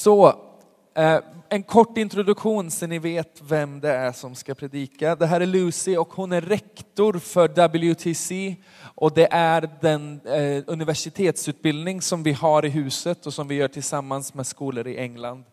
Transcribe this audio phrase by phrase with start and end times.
[0.00, 0.28] Så,
[0.94, 5.16] eh, en kort introduktion så ni vet vem det är som ska predika.
[5.16, 8.56] Det här är Lucy och hon är rektor för WTC
[8.94, 13.68] och det är den eh, universitetsutbildning som vi har i huset och som vi gör
[13.68, 15.44] tillsammans med skolor i England.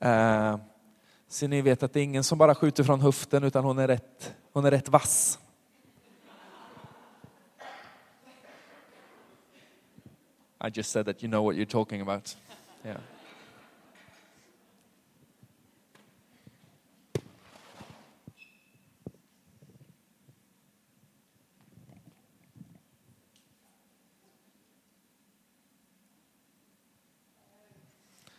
[0.00, 0.56] Eh,
[1.28, 3.88] så ni vet att det är ingen som bara skjuter från höften utan hon är
[3.88, 5.38] rätt, hon är rätt vass.
[10.66, 12.36] I just said that you know what you're talking about.
[12.84, 12.96] Yeah.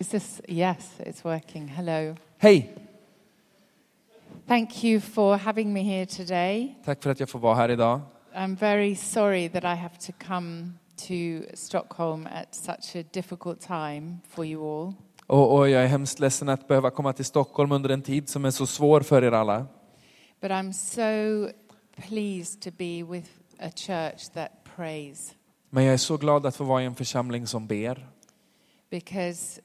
[0.03, 0.41] Is this?
[0.49, 1.67] Yes, it's working.
[1.67, 2.15] Hello.
[2.37, 2.69] Hej!
[4.47, 6.75] Thank you for having me here today.
[6.85, 8.01] Tack för att jag får vara här idag.
[8.35, 10.73] I'm very sorry that I have to come
[11.07, 14.93] to Stockholm at such a difficult time for you all.
[15.27, 18.45] Och, och jag är hemskt ledsen att behöva komma till Stockholm under en tid som
[18.45, 19.65] är så svår för er alla.
[20.41, 21.49] But I'm so
[22.07, 23.29] pleased to be with
[23.59, 25.35] a church that prays
[25.69, 28.07] Men jag är så glad att få vara i en församling som ber.
[28.89, 29.59] because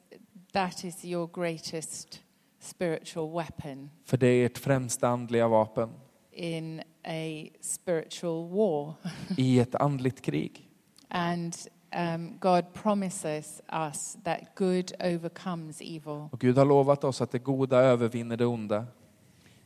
[0.53, 2.21] that is your greatest
[2.61, 5.91] spiritual weapon För det är ert främsta andliga vapen
[6.33, 8.95] in a spiritual war.
[9.37, 10.69] i ett andligt krig.
[11.09, 11.57] And
[11.97, 16.29] um, God promises us that good overcomes evil.
[16.33, 18.87] Och Gud har lovat oss att det goda övervinner det onda.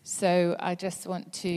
[0.03, 1.49] So I just want to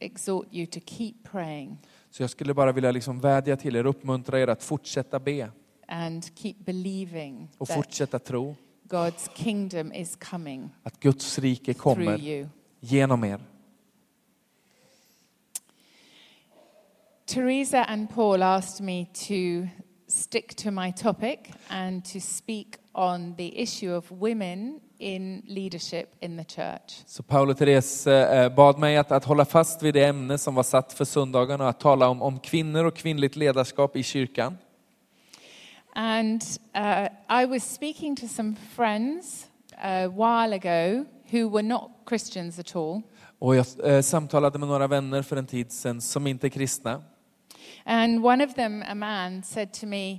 [0.00, 1.78] exhort you to keep praying
[2.10, 5.50] Så jag skulle bara vilja liksom vädja till er, uppmuntra er att fortsätta be
[5.88, 8.56] and keep believing och fortsätta tro
[8.88, 12.48] God's kingdom is coming att Guds rike through kommer you.
[12.80, 13.40] genom er.
[17.26, 19.68] Teresa and Paul asked me to
[20.08, 26.36] stick to my topic and to speak on the issue of women in leadership in
[26.36, 27.02] the church.
[27.06, 30.54] Så Paul och Therese eh, bad mig att, att hålla fast vid det ämne som
[30.54, 34.58] var satt för söndagen och att tala om, om kvinnor och kvinnligt ledarskap i kyrkan.
[35.98, 36.42] And
[36.74, 39.46] uh, I was speaking to some friends
[39.82, 43.02] a while ago who were not Christians at all.
[43.38, 47.02] Och jag eh, samtalade med några vänner för en tid sedan som inte är kristna.
[47.84, 50.18] And one of them, a man, said to me,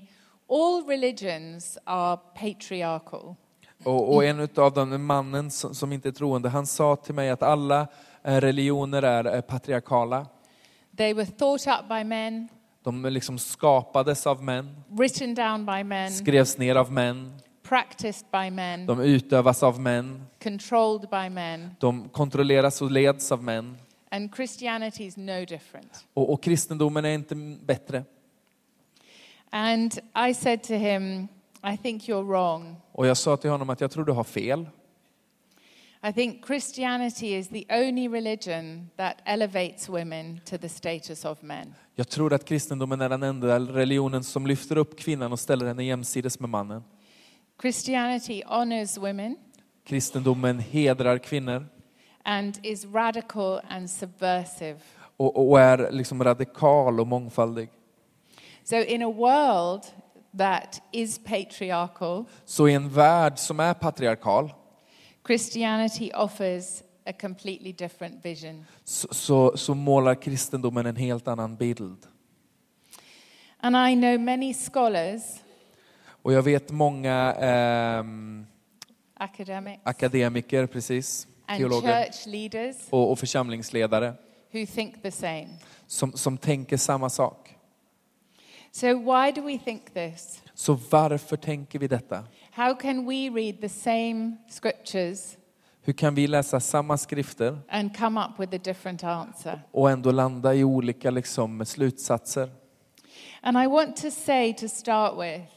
[0.49, 3.35] All religions are patriarchal.
[3.83, 7.29] Och, och en av dem, mannen som, som inte är troende, han sa till mig
[7.29, 7.88] att alla
[8.23, 10.25] eh, religioner är eh, patriarkala.
[10.97, 12.49] They were thought up by men,
[12.87, 17.33] De liksom skapades av män, written down by men, skrevs ner av män,
[17.63, 21.75] practiced by men, de utövas av män, controlled by men.
[21.79, 23.77] de kontrolleras och leds av män.
[24.11, 26.05] And Christianity is no different.
[26.13, 28.03] Och, och kristendomen är inte bättre.
[29.49, 29.99] And
[30.29, 31.27] I said to him,
[31.73, 32.75] I think you're wrong.
[32.91, 34.65] Och jag sa till honom att jag tror du har fel.
[36.09, 41.75] I think Christianity is the only religion that elevates women to the status of men.
[41.99, 45.83] Jag tror att kristendomen är den enda religionen som lyfter upp kvinnan och ställer henne
[45.83, 46.83] jämsides med mannen.
[47.61, 49.35] Christianity honors women
[49.85, 51.65] Kristendomen hedrar kvinnor
[52.23, 54.79] and is radical and subversive.
[55.17, 57.69] och, och är liksom radikal och mångfaldig.
[58.63, 59.83] So, in a world
[60.37, 64.53] that is patriarchal, Så i en värld som är patriarkal
[65.27, 68.66] Christianity offers a completely different vision.
[68.84, 71.97] så, så, så målar kristendomen en helt annan bild.
[73.59, 75.22] And I know many scholars,
[76.22, 78.45] Och jag vet många ehm,
[79.13, 84.13] academics, akademiker, precis, and teologer church leaders och, och församlingsledare
[84.51, 85.47] who think the same.
[85.88, 87.56] som, som tänker samma sak.
[88.72, 90.41] So, why do we think this?
[90.53, 92.24] Så varför tänker vi detta?
[92.51, 95.38] How can we read the same scriptures
[95.87, 99.61] Hur kan vi läsa samma skrifter and come up with a different answer?
[99.71, 102.49] och ändå landa i olika liksom, slutsatser?
[103.41, 105.51] And I want to say to start with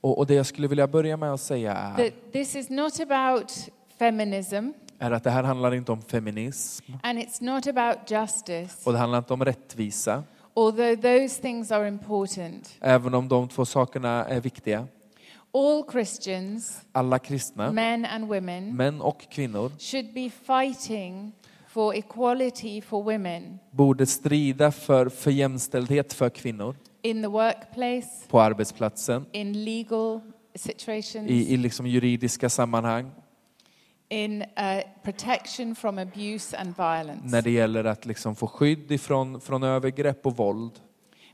[0.00, 3.00] Och, och det jag skulle vilja börja med att säga är, that this is not
[3.00, 3.52] about
[3.98, 8.92] feminism är att det här handlar inte om feminism and it's not about justice, och
[8.92, 10.24] det handlar inte om rättvisa,
[10.54, 12.76] although those things are important.
[12.80, 14.86] även om de två sakerna är viktiga.
[15.54, 21.32] All Christians, Alla kristna, men and women, män och kvinnor, should be fighting
[21.68, 28.40] for equality for women borde strida för, för jämställdhet för kvinnor in the workplace, på
[28.40, 30.20] arbetsplatsen, in legal
[30.54, 33.10] situations, i, i liksom juridiska sammanhang,
[34.08, 37.36] in uh, protection from abuse and violence.
[37.36, 40.72] när det gäller att liksom få skydd ifrån, från övergrepp och våld.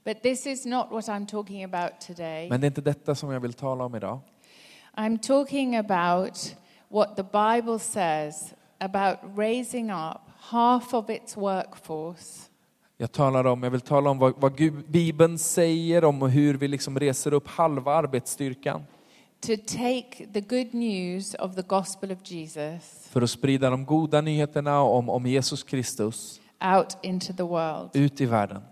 [0.04, 2.48] But this is not what I'm talking about today.
[2.48, 4.18] Men det är inte detta som jag vill tala om idag.
[4.96, 6.56] I'm talking about
[6.88, 12.50] what the Bible says about raising up half of its workforce
[12.96, 16.68] Jag, talar om, jag vill tala om vad, vad Gud, Bibeln säger om hur vi
[16.68, 18.84] liksom reser upp halva arbetsstyrkan
[19.40, 24.20] to take the good news of the gospel of Jesus för att sprida de goda
[24.20, 26.40] nyheterna om, om Jesus Kristus
[26.76, 27.90] out into the world.
[27.92, 28.62] ut i världen.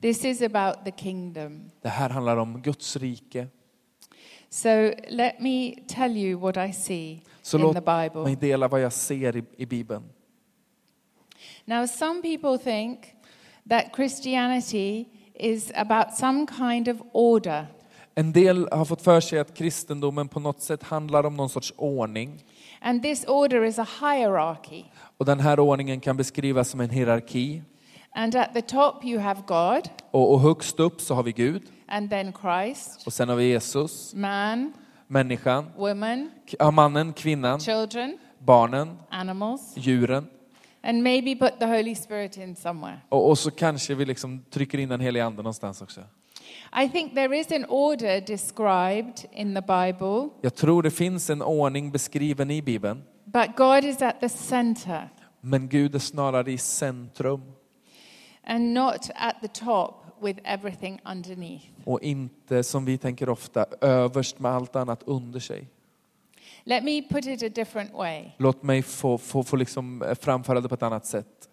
[0.00, 1.70] This is about the kingdom.
[1.82, 3.46] Det här handlar om Guds rike.
[4.48, 8.22] So let me tell you what I see Så in låt the Bible.
[8.22, 10.02] mig dela vad jag ser i, i Bibeln.
[11.64, 12.98] Now, some people think
[13.68, 15.04] that Christianity
[15.34, 17.66] is about some kind of order.
[18.14, 21.72] En del har fått för sig att kristendomen på något sätt handlar om någon sorts
[21.76, 22.44] ordning.
[22.80, 24.84] And this order is a hierarchy.
[25.16, 27.62] Och den här ordningen kan beskrivas som en hierarki.
[28.14, 31.62] And at the top, you have God, Och, och högst upp så har vi Gud.
[31.88, 34.72] and then Christ, Och sen har vi Jesus, man,
[35.06, 40.26] människan, woman, ja, mannen, kvinnan, children, barnen, animals, djuren.
[40.82, 43.00] and maybe put the Holy Spirit in somewhere.
[43.08, 46.00] Och, och så kanske vi liksom trycker in den heliga anden någonstans också.
[46.84, 51.42] I think there is an order described in the Bible, Jag tror det finns en
[51.42, 53.02] ordning beskriven i Bibeln.
[53.24, 55.08] but God is at the center
[55.40, 57.40] Men Gud är snarare i centrum
[58.44, 61.64] and not at the top with everything underneath.
[61.84, 65.68] och inte som vi tänker ofta överst med allt annat under sig.
[66.64, 68.30] Let me put it a different way.
[68.36, 71.48] Låt mig få, få, få liksom eh, framföra det på ett annat sätt.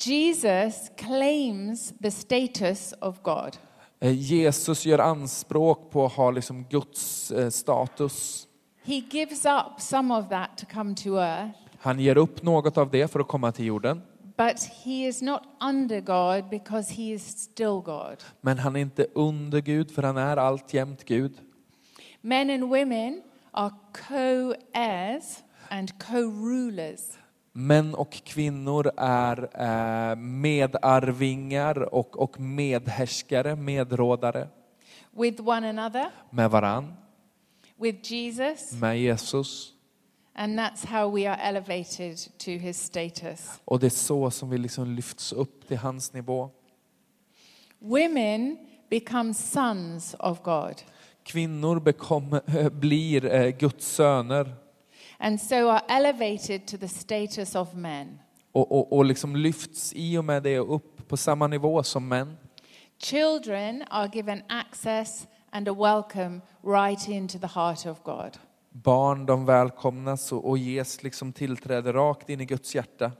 [0.00, 3.56] Jesus claims the status of God.
[4.00, 8.46] Eh, Jesus gör anspråk på att ha liksom Guds eh, status.
[8.84, 12.90] He gives up some of that to come to earth, Han ger upp något av
[12.90, 14.02] det för att komma till jorden.
[14.40, 18.16] But he is not under God because he is still God.
[18.40, 21.32] Men han är inte under Gud för han är alltjämt Gud.
[22.20, 23.72] Men and women are
[24.08, 25.24] co heirs
[25.68, 27.00] and co rulers.
[27.52, 34.48] Män och kvinnor är eh, medarvingar och, och medhärskare, medrådare
[35.12, 36.96] with one another, med varann,
[37.76, 39.72] with Jesus, med Jesus.
[40.34, 43.60] And that's how we are elevated to his status.
[43.64, 46.50] Och det är så som vi liksom lyfts upp till hans nivå.
[47.78, 48.56] Women
[48.90, 50.74] become sons of God
[51.22, 52.40] Kvinnor bekom,
[52.72, 54.54] blir eh, Guds söner
[55.18, 58.18] and so are elevated to the status of men.
[58.52, 62.36] och, och, och liksom lyfts i och med det upp på samma nivå som män.
[62.98, 68.38] Children are given access and a welcome right into the heart of God.
[68.72, 73.12] Barn de välkomnas och, och ges liksom tillträde rakt in i Guds hjärta.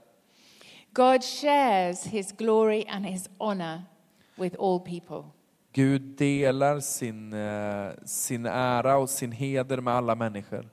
[0.93, 3.81] God shares his glory and his honor
[4.35, 5.23] with all people.
[5.73, 10.69] Gud delar sin, eh, sin ära och sin heder med alla människor.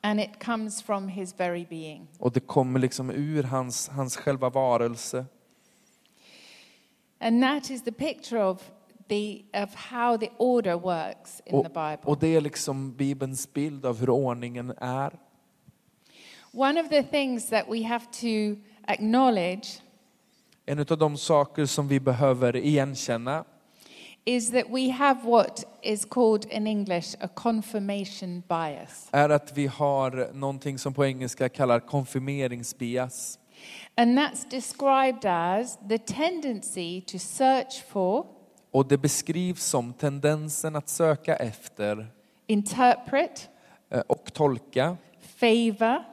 [0.00, 2.06] And it comes from his very being.
[2.18, 5.26] Och det kommer liksom ur hans, hans själva varelse.
[7.20, 8.70] And that is the picture of,
[9.08, 11.98] the, of how the order works in Och, the Bible.
[12.04, 15.18] och det är liksom Bibelns bild av hur ordningen är.
[16.52, 19.80] One of the things that we have to acknowledge
[20.66, 23.44] En av de saker som vi behöver igenkänna
[24.24, 29.08] is that we have what is called in English a confirmation bias.
[29.10, 33.38] är att vi har någonting som på engelska kallar konfirmeringsbias.
[33.94, 38.26] And that's described as the tendency to search for,
[38.78, 42.06] Och det beskrivs som tendensen att söka efter
[42.46, 43.48] interpret,
[43.90, 46.04] eh, och tolka favor,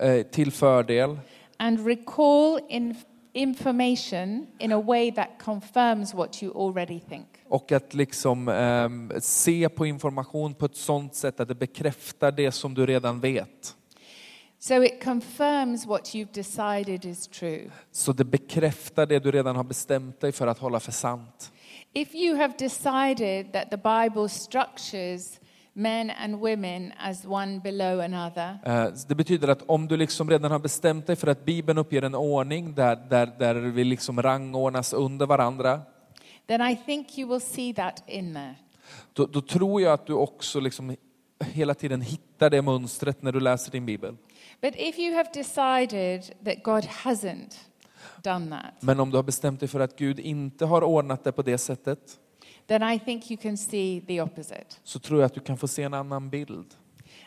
[0.00, 1.18] eh, till fördel
[1.56, 7.26] and recall inf- information in a way that confirms what you already think.
[7.48, 12.52] och att liksom ehm, se på information på ett sådant sätt att det bekräftar det
[12.52, 13.76] som du redan vet.
[14.58, 17.70] So it confirms what you've decided is true.
[17.92, 21.50] Så det bekräftar det du redan har bestämt dig för att hålla för sant.
[21.94, 25.40] If you have decided that the Bible structures
[25.72, 30.50] men and women as one below another, Eh, Det betyder att om du liksom redan
[30.50, 34.92] har bestämt dig för att Bibeln uppger en ordning där, där, där vi liksom rangordnas
[34.92, 35.80] under varandra,
[36.46, 38.54] then I think you will see that in there.
[39.12, 40.96] då, då tror jag att du också liksom
[41.44, 44.16] hela tiden hittar det mönstret när du läser din bibel.
[44.60, 47.54] But if you have decided that God hasn't
[48.24, 51.32] done that, Men om du har bestämt dig för att Gud inte har ordnat det
[51.32, 51.98] på det sättet,
[52.66, 54.66] then I think you can see the opposite.
[54.84, 56.66] så tror jag att du kan få se en annan bild.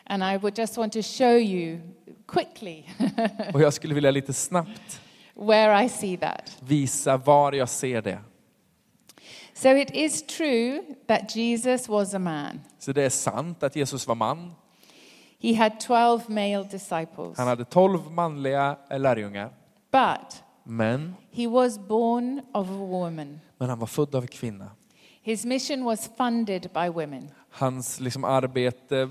[0.04, 1.80] And I would just want to show you
[2.26, 2.84] quickly
[3.54, 5.00] Och jag skulle vilja lite snabbt
[5.34, 6.56] where I see that.
[6.60, 8.18] visa var jag ser det.
[9.54, 12.60] So it is true that Jesus was a man.
[12.78, 14.52] Så det är sant att Jesus var man.
[15.40, 17.36] He had 12 male disciples.
[17.36, 19.50] Han hade tolv manliga lärjungar.
[19.92, 23.40] But Men, he was born of a woman.
[23.58, 24.70] men han var född av en kvinna.
[25.22, 27.30] His mission was funded by women.
[27.50, 29.08] Hans liksom, arbete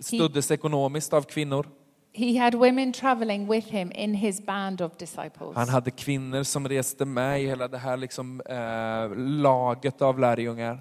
[0.00, 1.66] stöddes ekonomiskt av kvinnor.
[2.12, 5.56] He had women traveling with him in his band of disciples.
[5.56, 10.78] Han hade kvinnor som reste med i hela det här liksom, eh, laget av lärjungar.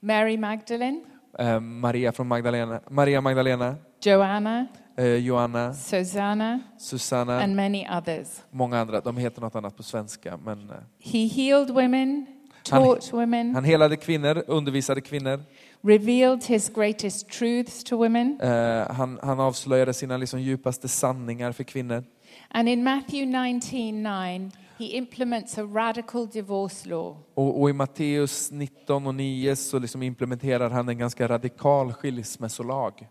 [0.00, 1.00] Mary Magdalene,
[1.38, 4.66] Eh, Maria från Magdalena, Maria Magdalena, Joanna,
[5.00, 8.42] eh, Johanna, Susanna, Susanna, and many others.
[8.50, 9.00] många andra.
[9.00, 10.36] De heter något annat på svenska.
[10.44, 12.26] Men, eh, He healed women,
[12.70, 15.42] Han- taught women, han helade kvinnor, undervisade kvinnor.
[15.82, 18.40] revealed his greatest truths to women.
[18.40, 22.04] Eh, han, han avslöjade sina liksom, djupaste sanningar för kvinnor.
[22.50, 27.16] And in Matthew 19:9, he implements a radical divorce law.
[27.34, 33.08] Och, och i Matteus 19 och 9 så liksom implementerar han en ganska radikal skilsmässolag.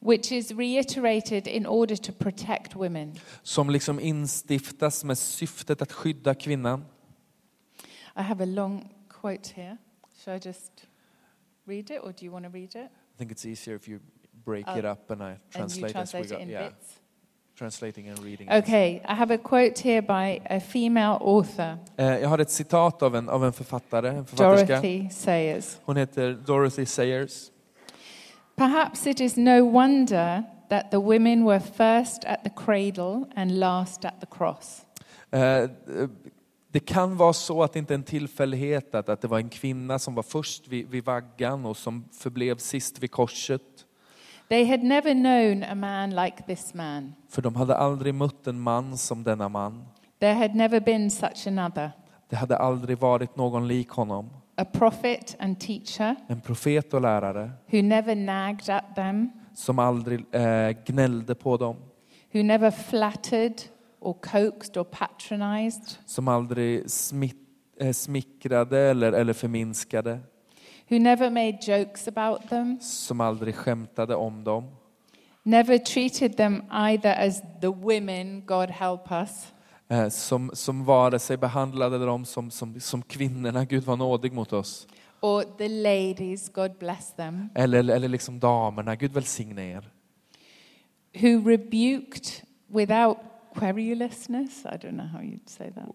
[0.00, 3.14] Which is reiterated in order to protect women.
[3.42, 6.84] Som liksom instiftas med syftet att skydda kvinnan.
[8.18, 8.88] I have a long
[9.20, 9.76] quote here.
[10.24, 10.72] Should I just
[11.66, 12.90] read it or do you want to read it?
[13.14, 13.98] I think it's easier if you
[14.44, 16.36] break Uh, it up and I and you translate as we translate go.
[16.36, 17.00] it in Yeah, bits.
[17.58, 18.48] translating and reading.
[18.52, 23.02] Okay, I have a quote here by a female author, Eh, jag har ett citat
[23.02, 24.66] av en, av en författare, en författerska.
[24.74, 25.78] Dorothy Sayers.
[25.84, 27.50] Hon heter Dorothy Sayers.
[28.56, 34.04] Perhaps it is no wonder that the women were first at the cradle and last
[34.04, 34.84] at the cross.
[35.30, 35.70] Eh,
[36.76, 39.48] Det kan vara så att det inte är en tillfällighet att, att det var en
[39.48, 43.62] kvinna som var först vid, vid vaggan och som förblev sist vid korset.
[44.48, 47.14] They had never known a man like this man.
[47.28, 49.84] För de hade aldrig mött en man som denna man.
[50.18, 51.90] There had never been such another.
[52.28, 54.30] Det hade aldrig varit någon lik honom.
[54.58, 60.24] A prophet and teacher En profet och lärare who never nagged at them, som aldrig
[60.34, 61.76] eh, gnällde på dem.
[62.34, 63.62] who never flattered
[64.00, 67.36] or coaxed or patronized, Som aldrig smitt,
[67.80, 70.18] eh, smickrade eller, eller förminskade.
[70.90, 74.64] who never made jokes about them, Som aldrig skämtade om dem.
[75.42, 79.52] never treated them either as the women, God help us,
[80.10, 84.86] som, som vare sig behandlade dem som, som, som kvinnorna, Gud var nådig mot oss.
[85.20, 89.90] or the ladies, God bless them, Eller, eller liksom damerna, Gud välsigne er.
[91.14, 92.26] who rebuked
[92.68, 93.16] without
[93.54, 94.64] querulousness.
[94.66, 95.88] I don't know how you'd say that.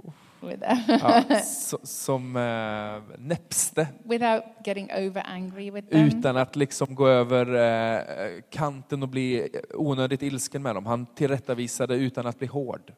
[0.88, 6.08] Ja, so, som eh, näpste without getting over angry with them.
[6.08, 10.86] utan att liksom gå över eh, kanten och bli onödigt ilsken med dem.
[10.86, 12.94] Han tillrättavisade utan att bli hård.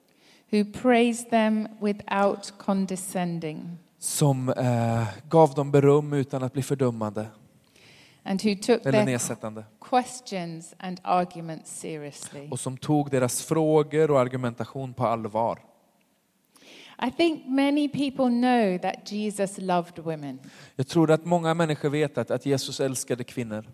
[0.53, 7.27] Who praised them without condescending, Som eh, gav dem beröm utan att bli fördömande
[8.25, 9.63] and who took eller their nedsättande.
[9.89, 12.47] questions and arguments seriously.
[12.51, 15.59] Och som tog deras frågor och argumentation på allvar.
[17.07, 20.39] I think many people know that Jesus loved women,
[20.75, 23.65] Jag tror att många människor vet att, att Jesus älskade kvinnor.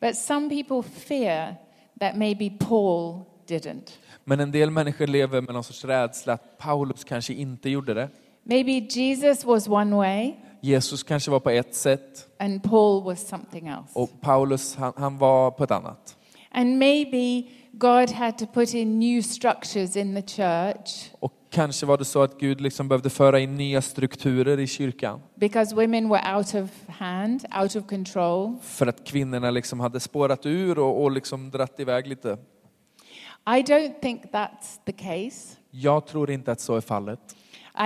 [0.00, 1.54] but some people fear
[2.00, 3.90] that maybe Paul didn't.
[4.24, 8.08] Men en del människor lever med någon sorts rädsla att Paulus kanske inte gjorde det.
[8.42, 13.66] Maybe Jesus was one way Jesus kanske var på ett sätt and Paul was something
[13.68, 13.90] else.
[13.92, 16.16] och Paulus han, han var på ett annat.
[16.50, 21.98] And maybe God had to put in new structures in the church Och kanske var
[21.98, 25.20] det så att Gud liksom behövde föra in nya strukturer i kyrkan.
[25.34, 28.56] because women were out of hand, out of control.
[28.62, 32.38] För att kvinnorna liksom hade spårat ur och, och liksom dratt iväg lite.
[33.46, 35.56] I don't think that's the case.
[35.70, 37.20] Jag tror inte att så är fallet.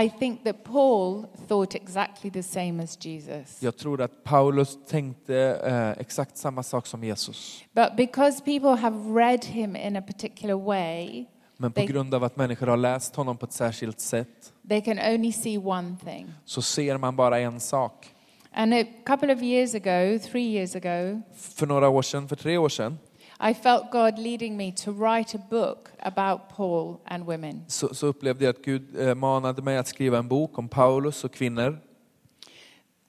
[0.03, 3.63] I think that Paul thought exactly the same as Jesus.
[3.63, 7.65] Jag tror att Paulus tänkte eh, exakt samma sak som Jesus.
[7.73, 11.25] But because people have read him in a particular way,
[11.57, 14.81] Men på They- grund av att människor har läst honom på ett särskilt sätt they
[14.81, 16.27] can only see one thing.
[16.45, 18.07] så ser man bara en sak.
[18.53, 22.59] And a couple of years ago, three years ago, För några år sedan, för tre
[22.59, 22.99] år sedan,
[23.41, 27.65] I felt God leading me to write a book about Paul and women.
[27.69, 31.25] så, så upplevde jag att Gud eh, manade mig att skriva en bok om Paulus
[31.25, 31.79] och kvinnor.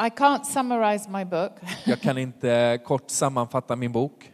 [0.01, 1.51] I can't summarize my book,
[1.85, 4.31] Jag kan inte eh, kort sammanfatta min bok.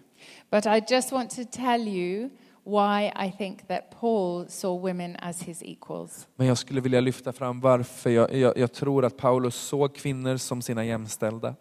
[0.51, 2.29] but I just want to tell you
[2.63, 6.27] why I think that Paul saw women as his equals.
[6.35, 10.37] Men jag skulle vilja lyfta fram varför jag, jag, jag tror att Paulus såg kvinnor
[10.37, 11.55] som sina jämställda.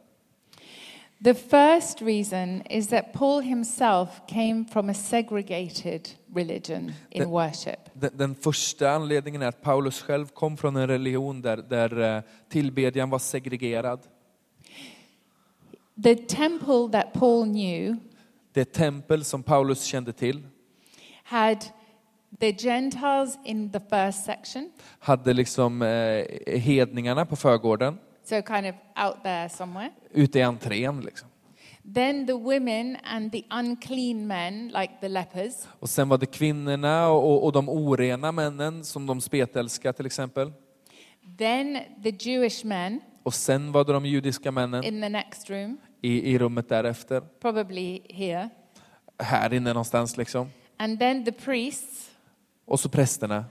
[1.25, 7.78] The first reason is that Paul himself came from a segregated religion in The- worship.
[7.92, 12.23] Den, den första anledningen är att Paulus själv kom från en religion där, där eh,
[12.49, 14.00] tillbedjan var segregerad.
[16.02, 17.97] The temple that Paul knew
[18.52, 20.42] Det tempel som Paulus kände till
[21.25, 21.64] had
[22.40, 26.25] the Gentiles in the first section, hade liksom eh,
[26.59, 29.90] hedningarna på förgården, so kind of out there somewhere.
[30.11, 31.00] ute i entrén.
[31.00, 31.28] Liksom.
[31.95, 35.54] Then the women and the unclean men, like the lepers.
[35.81, 40.52] Och sen var det kvinnorna och, och de orena männen som de spetälskade till exempel.
[41.38, 45.76] Then the Jewish men Och sen var det de judiska männen in the next room,
[46.02, 47.21] i, i rummet därefter.
[47.40, 48.49] probably here.
[49.19, 50.49] Här inne någonstans liksom.
[50.76, 52.11] And then the priests,
[52.66, 53.45] Och så prästerna.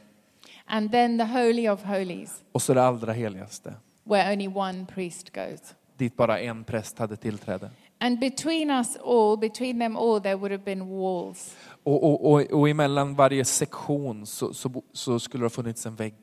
[0.66, 3.74] and then the Holy of Holies, Och så det allra heligaste.
[4.04, 5.76] Where only one priest goes.
[5.98, 7.70] Dit bara en präst hade tillträde.
[8.00, 11.56] And between us all, between them all, there would have been walls.
[11.84, 15.96] Och, och, och, och emellan varje sektion så, så, så skulle det ha funnits en
[15.96, 16.16] vägg.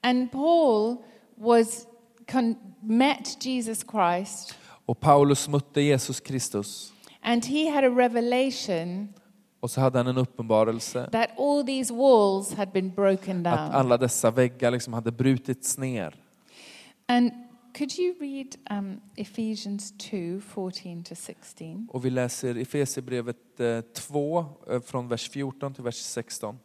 [0.00, 0.96] And Paul
[1.36, 1.86] was
[2.32, 4.54] con- met Jesus Christ,
[4.86, 6.92] Och Paulus mötte Jesus Kristus.
[7.22, 9.08] and he had a revelation
[9.60, 13.70] Och så hade han en uppenbarelse that all these walls had been broken att down.
[13.80, 16.14] alla dessa väggar liksom hade brutits ner.
[17.12, 17.32] And
[17.78, 21.88] could you read um, Ephesians 2 14 to 16?
[21.90, 26.58] Och vi läser Efesierbrevet eh, 2 eh, från vers 14 till vers 16.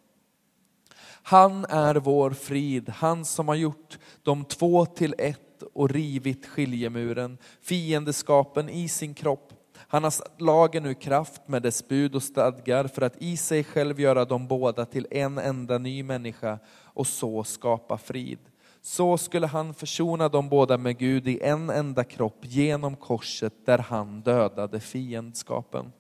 [1.06, 7.38] Han är vår frid, han som har gjort de två till ett och rivit skiljemuren,
[7.62, 9.54] fiendeskapen i sin kropp.
[9.78, 13.64] Han har satt lagen ur kraft med dess bud och stadgar för att i sig
[13.64, 18.40] själv göra dem båda till en enda ny människa och så skapa frid.
[18.88, 23.78] Så skulle han försona dem båda med Gud i en enda kropp genom korset där
[23.78, 25.92] han dödade fiendskapen.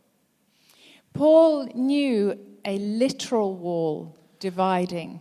[1.13, 2.31] Paul knew
[2.63, 4.07] a literal wall
[4.41, 5.19] dividing.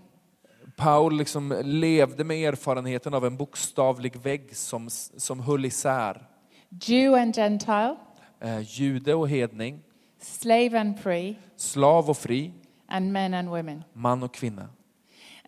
[0.76, 6.26] Paul liksom levde med erfarenheten av en bokstavlig vägg som, som höll isär
[6.68, 7.96] Jew and Gentile,
[8.40, 9.82] eh, jude och hedning,
[10.20, 12.52] slave and free, slav och fri,
[12.88, 13.84] and men and women.
[13.92, 14.68] man och kvinna.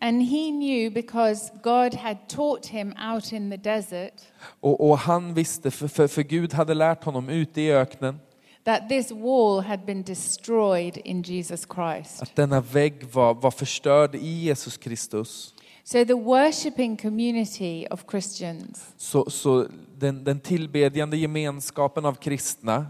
[0.01, 4.13] And he knew because God had taught him out in the desert
[4.59, 8.19] Och, och han visste, för, för, för Gud hade lärt honom ute i öknen
[8.63, 12.21] that this wall had been destroyed in Jesus Christ.
[12.21, 15.53] att denna vägg var, var förstörd i Jesus Kristus.
[15.83, 22.85] So the worshipping community of Christians Så, så den, den tillbedjande gemenskapen av kristna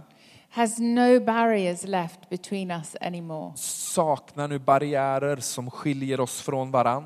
[0.50, 3.54] has no barriers left between us anymore.
[3.56, 7.06] saknar nu barriärer som skiljer oss från varann.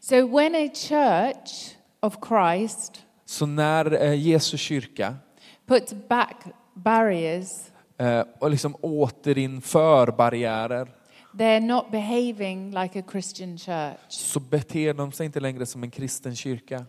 [0.00, 5.16] So when a church of Christ Så när eh, Jesu kyrka
[5.66, 6.36] puts back
[6.74, 7.48] barriers,
[7.98, 10.88] eh, och liksom återinför barriärer
[11.32, 13.98] they're not behaving like a Christian church.
[14.08, 16.84] så beter de sig inte längre som en kristen kyrka.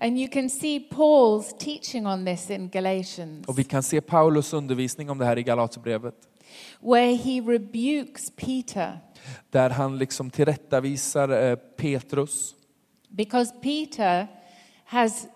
[0.00, 4.52] And you can see Paul's teaching on this in Galatians, Och vi kan se Paulus
[4.52, 6.14] undervisning om det här i Galaterbrevet.
[6.80, 9.00] where he rebukes Peter
[9.50, 12.54] Där han liksom tillrättavisar eh, Petrus.
[13.08, 14.26] because Peter
[14.84, 15.26] has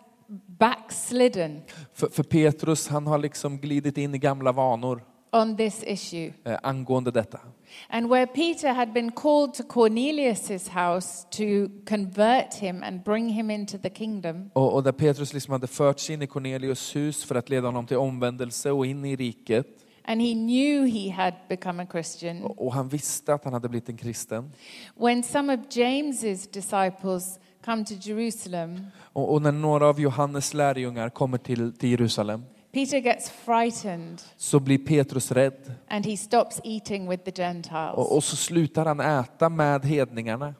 [0.59, 1.63] backslidden
[1.95, 6.33] För, för Petrus han har liksom glidit in i gamla vanor on this issue.
[6.45, 7.41] eh, angående detta.
[7.89, 13.51] And where Peter had been called to Cornelius's house to convert him and bring him
[13.51, 17.35] into the kingdom, Och, och där Petrus liksom hade förts in i Cornelius hus för
[17.35, 19.67] att leda honom till omvändelse och in i riket.
[20.05, 23.69] and he knew he had become a Christian, Och, och han visste att han hade
[23.69, 24.53] blivit en kristen.
[24.97, 31.09] when some of James's disciples come to Jerusalem, Och, och när några av Johannes lärjungar
[31.09, 35.75] kommer till, till Jerusalem Peter gets frightened så blir Petrus rädd.
[35.89, 37.95] and he stops eating with the Gentiles.
[37.97, 40.55] Och, och så slutar han äta med hedningarna.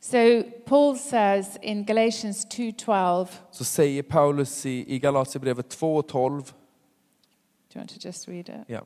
[0.00, 6.42] So Paul says in Galatians 2:12, Så säger Paulus i, i Galaterbrevet 2 och 12.
[6.42, 6.50] do
[7.74, 8.54] you want to just read it?
[8.66, 8.80] Ja.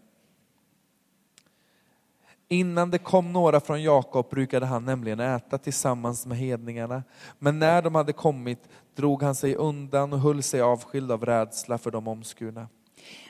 [2.51, 7.03] Innan det kom några från Jakob brukade han nämligen äta tillsammans med hedningarna.
[7.39, 8.69] Men när de hade kommit
[8.99, 12.69] drog han sig undan och höll sig avskild av rädsla för de omskurna.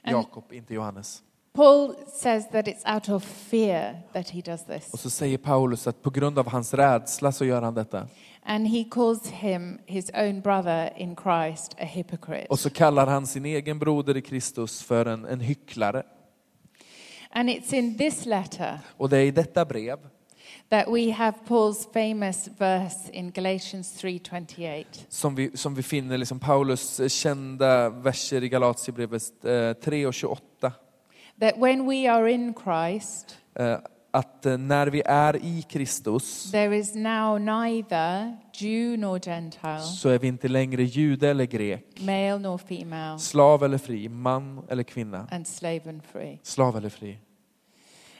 [0.02, 1.22] Jakob, inte Johannes.
[1.52, 4.92] Paul says that it's out of fear that he does this.
[4.92, 8.06] Och så säger Paulus att på grund av hans rädsla så gör han detta.
[8.42, 12.46] And he calls him, his own brother in Christ, a hypocrite.
[12.50, 16.02] Och så kallar han sin egen broder i Kristus för en, en hycklare.
[17.30, 19.98] And it's in this letter Och det är i detta brev
[20.70, 24.84] that we have Paul's famous verse in Galatians 3:28.
[25.08, 30.72] som vi, som vi finner liksom Paulus kända verser i Galatierbrevet eh, 3 och 28.
[31.40, 33.78] That when we are in Christ, Eh,
[34.10, 40.08] att eh, när vi är i Kristus there is now neither Jew nor Gentile, så
[40.08, 44.82] är vi inte längre jude eller grek, male nor female, slav eller fri, man eller
[44.82, 46.38] kvinna, and slave and free.
[46.42, 47.18] slav eller fri.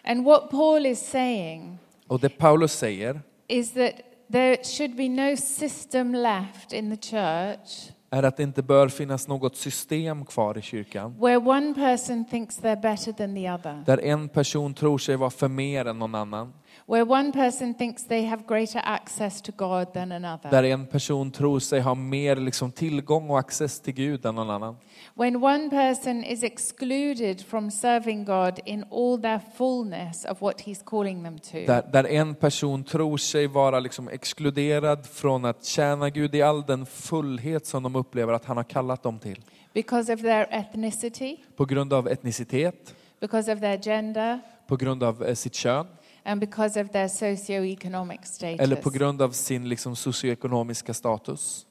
[0.05, 3.93] And what Paul is saying Och det Paulus säger is that
[4.33, 9.29] there should be no system left in the church är att det inte bör finnas
[9.29, 14.05] något system kvar i kyrkan where one person thinks they're better than the other, där
[14.05, 16.53] en person tror sig vara för mer än någon annan.
[16.87, 20.51] Where one person thinks they have greater access to God than another.
[20.51, 24.51] Där en person tror sig ha mer liksom tillgång och access till Gud än någon
[24.51, 24.77] annan.
[25.15, 30.85] When one person is excluded from serving God in all their fullness of what He's
[30.85, 31.59] calling them to.
[31.67, 36.63] Där, där en person tror sig vara liksom exkluderad från att tjäna Gud i all
[36.63, 39.41] den fullhet som de upplever att han har kallat dem till.
[39.73, 45.25] Because of their ethnicity, På grund av etnicitet, because of their gender, på grund av
[45.25, 45.87] eh, sitt kön
[46.29, 48.61] and because of their socio-economic status.
[48.61, 51.67] eller på grund av sin liksom socioekonomiska status.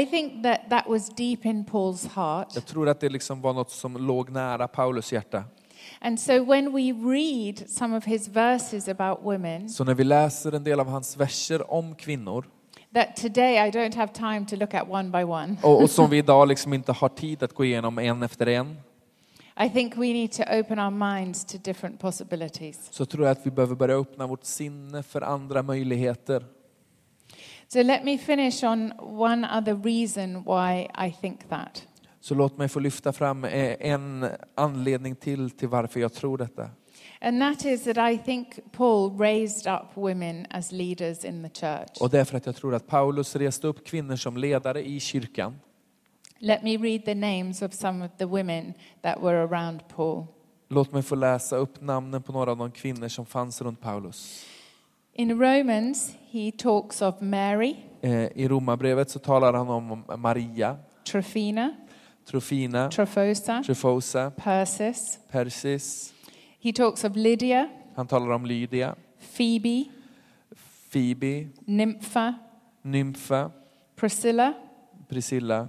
[0.00, 2.48] I think that that was deep in Paul's heart.
[2.54, 5.44] Jag tror att det liksom var något som låg nära Paulus hjärta.
[6.00, 10.52] And so when we read some of his verses about women, Så när vi läser
[10.52, 12.44] en del av hans verser om kvinnor
[12.94, 16.10] that today I don't have time to look at one by one, och, och som
[16.10, 18.76] vi idag liksom inte har tid att gå igenom en efter en
[19.56, 22.88] I think we need to open our minds to different possibilities.
[22.90, 26.44] så tror jag att vi behöver börja öppna vårt sinne för andra möjligheter.
[27.68, 31.86] So let me finish on one other reason why I think that.
[32.20, 36.70] Så låt mig få lyfta fram eh, en anledning till till varför jag tror detta.
[37.20, 42.00] And that is that I think Paul raised up women as leaders in the church.
[42.00, 45.00] Och det är för att jag tror att Paulus reste upp kvinnor som ledare i
[45.00, 45.54] kyrkan.
[46.44, 50.26] Let me read the names of some of the women that were around Paul.
[50.68, 54.46] Låt mig få läsa upp namnen på några av de kvinnor som fanns runt Paulus.
[55.12, 61.74] In Romans, he talks of Mary, Eh, I Romarbrevet så talar han om Maria, Trophyna,
[62.26, 65.18] Trofina, Trophosa, Trefosa, Persis.
[65.30, 66.14] Persis.
[66.60, 68.94] He talks of Lydia, Han talar om Lydia,
[69.36, 69.84] Phoebe,
[70.92, 72.34] Phoebe, Nympha,
[72.82, 73.50] Nymfa,
[73.96, 74.52] Priscilla,
[75.08, 75.68] Priscilla,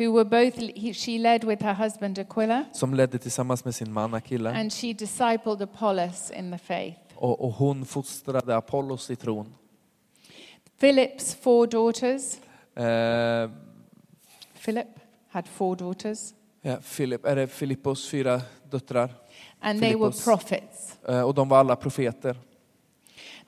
[0.00, 3.92] who were both, he, she led with her husband Aquila, som ledde tillsammans med sin
[3.92, 4.50] man Akilla.
[4.50, 6.96] and she discipled Apollos in the faith.
[7.14, 9.54] Och, och hon fostrade Apollos i tron.
[10.80, 12.36] Philip's four daughters,
[12.76, 13.50] Eh,
[14.64, 14.86] Philip
[15.30, 19.10] had four daughters, ja, Philip, är det Filippos fyra döttrar?
[19.60, 20.24] and they were Philippos.
[20.24, 20.98] prophets.
[21.08, 22.36] Eh, och de var alla profeter.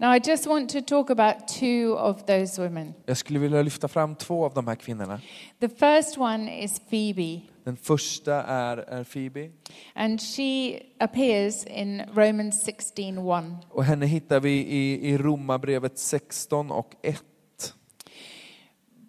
[0.02, 2.94] Now, I just want to talk about two of those women.
[3.06, 5.20] Jag skulle vilja lyfta fram två av de här kvinnorna.
[5.60, 9.50] The first one is Phoebe, Den första är, är Phoebe.
[9.94, 13.56] and she appears in Romans 16:1.
[13.70, 17.22] Och henne hittar vi i, i Romarbrevet 16 och 1.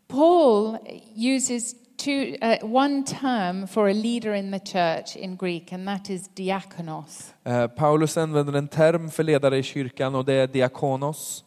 [0.07, 0.77] Paul
[1.15, 6.09] uses two, uh, one term for a leader in the church in Greek, and that
[6.09, 7.33] is diakonos.
[7.43, 11.43] Eh, Paulus använder en term för ledare i kyrkan och det är diakonos.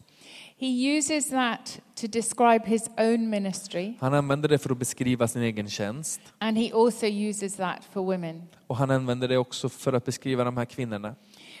[0.59, 5.41] He uses that to describe his own ministry, Han använder det för att beskriva sin
[5.41, 6.21] egen tjänst.
[6.39, 8.43] and he also uses that for women.
[8.67, 11.15] Och han använder det också för att beskriva de här kvinnorna.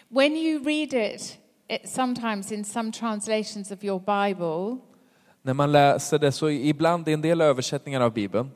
[0.09, 1.37] When you read it,
[1.69, 4.77] it sometimes in some translations of your Bible,
[5.41, 8.49] När man läser det så ibland i en del översättningar av Bibeln,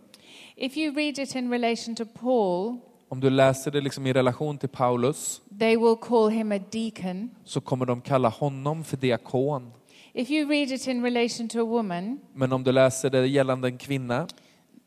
[0.66, 2.78] if you read it in relation to Paul,
[3.10, 7.30] om du läser det liksom i relation till Paulus, they will call him a deacon.
[7.44, 9.72] så kommer de kalla honom för diakon.
[10.14, 13.68] If you read it in relation to a woman, Men om du läser det gällande
[13.68, 14.28] en kvinna,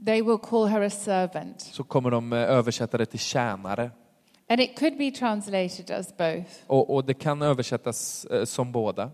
[0.07, 1.61] they will call her a servant.
[1.61, 3.91] så kommer de eh, översätta det till tjänare.
[4.49, 6.51] And it could be translated as both.
[6.67, 9.11] Och, och det kan översättas eh, som båda.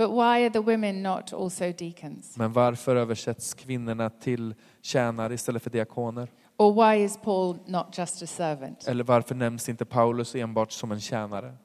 [0.00, 2.36] But why are the women not also deacons?
[2.36, 6.28] Men varför översätts kvinnorna till tjänare istället för diakoner?
[6.56, 8.88] Or why is Paul not just a servant?
[8.88, 11.56] Eller varför nämns inte Paulus enbart som en tjänare?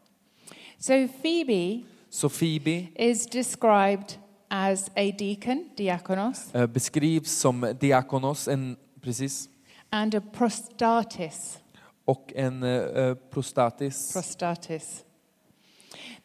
[0.78, 4.14] So Phoebe Så Phoebe is described
[4.48, 9.50] as a deacon, diakonos, eh, beskrivs som diakonos, en, precis,
[9.90, 11.60] and a prostatis,
[12.06, 14.14] och en eh, eh, prostatis.
[14.14, 15.05] prostatis.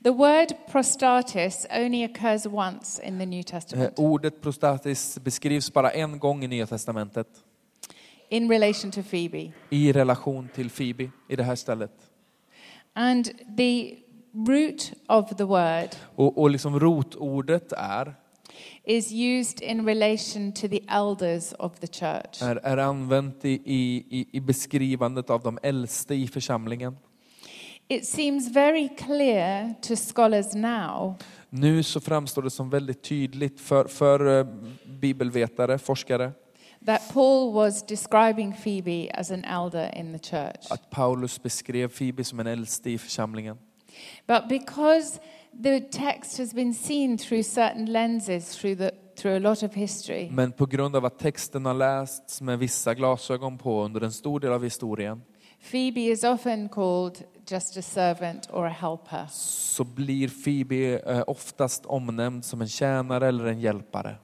[0.03, 5.91] The word prostatis only occurs once in the New Eh, Testament Ordet prostatis beskrivs bara
[5.91, 7.27] en gång i Nya Testamentet
[8.29, 9.53] in relation to Phoebe.
[9.71, 11.91] i relation till Phoebe i det här stället.
[12.95, 13.25] And
[13.57, 13.97] the
[14.49, 18.15] root of the word Och, och liksom rotordet är,
[18.85, 22.43] is used in relation to the elders of the church.
[22.43, 26.97] är, är använt i, i, i- i beskrivandet av de äldste i församlingen.
[27.91, 31.15] It seems very clear to scholars now
[31.49, 34.47] Nu så framstår det som väldigt tydligt för, för eh,
[35.01, 36.33] bibelvetare, forskare,
[36.87, 40.71] that Paul was describing Phoebe as an elder in the church.
[40.71, 43.59] att Paulus beskrev Fibi som en äldste i församlingen.
[44.27, 45.21] But because
[45.63, 50.31] the text has been seen through certain lenses through, the, through a lot of history,
[50.31, 54.41] Men på grund av att texten har lästs med vissa glasögon på under en stor
[54.41, 55.23] del av historien
[55.71, 59.27] Phoebe is often called just a servant or a helper.
[59.31, 64.17] så blir Fibi eh, oftast omnämnd som en tjänare eller en hjälpare.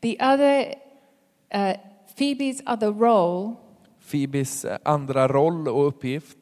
[0.00, 0.74] The other,
[1.54, 1.76] uh,
[2.16, 3.56] Phoebe's other role
[4.08, 6.38] Fibis eh, andra roll och uppgift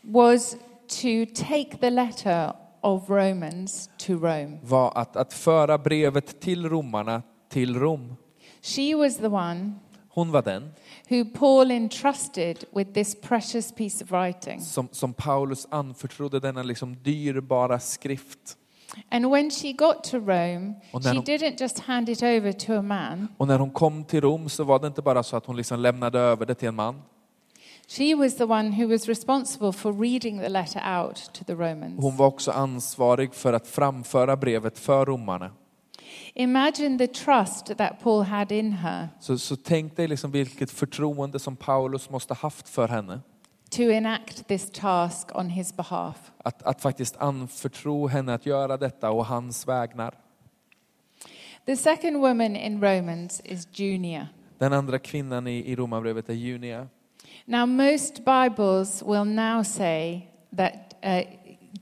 [0.00, 0.56] was
[0.88, 4.58] to take the letter of Romans to Rome.
[4.62, 8.16] var att, att föra brevet till romarna till Rom.
[8.62, 9.72] She was the one
[10.14, 10.70] Hon var den
[11.10, 14.60] who Paul entrusted with this precious piece of writing.
[14.60, 18.56] som, som Paulus anförtrodde denna liksom dyrbara skrift.
[19.10, 22.52] And when she got to Rome, Och she när hon- didn't just hand it over
[22.52, 23.28] to a man.
[23.36, 25.80] Och när hon kom till Rom så var det inte bara så att hon liksom
[25.80, 27.02] lämnade över det till en man.
[27.88, 32.00] She was the one who was responsible for reading the letter out to the Romans.
[32.02, 35.50] Hon var också ansvarig för att framföra brevet för romarna.
[36.34, 41.38] Imagine the trust that Paul had in her Så, så tänk dig liksom vilket förtroende
[41.38, 43.20] som Paulus måste haft för henne.
[43.70, 46.32] to enact this task on his behalf.
[46.44, 50.14] Att, att faktiskt anförtro henne att göra detta och hans vägnar.
[51.66, 54.28] The second woman in Romans is Junia.
[54.58, 56.88] Den andra kvinnan i, i romarbrevet är Junia.
[57.44, 60.20] Now, most Bibles will now say
[60.56, 60.72] that
[61.04, 61.22] uh,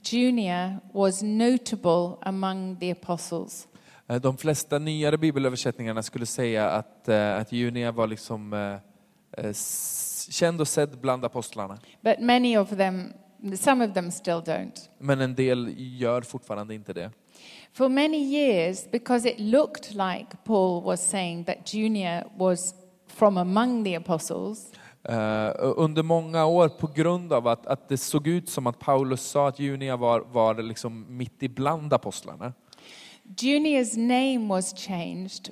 [0.03, 3.67] Junia was notable among the apostles.
[4.11, 9.53] Eh, De flesta nyare bibelöversättningarna skulle säga att, eh, att Junia var liksom eh,
[10.31, 11.79] känd och sedd bland apostlarna.
[12.01, 13.13] But many of them,
[13.57, 14.89] some of them still don't.
[14.99, 17.11] Men en del gör fortfarande inte det.
[17.73, 22.75] For many years, because it looked like Paul was saying that Junia was
[23.07, 28.27] from among the apostles, Eh, under många år på grund av att, att det såg
[28.27, 32.53] ut som att Paulus sa att Junia var, var liksom mitt ibland apostlarna.
[33.37, 35.51] Junia's name was changed